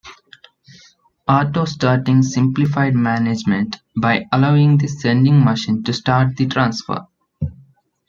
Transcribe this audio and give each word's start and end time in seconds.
Auto-starting 1.27 2.23
simplified 2.23 2.95
management 2.95 3.75
by 3.95 4.25
allowing 4.31 4.75
the 4.79 4.87
sending 4.87 5.43
machine 5.43 5.83
to 5.83 5.93
start 5.93 6.35
the 6.37 6.47
transfer. 6.47 7.05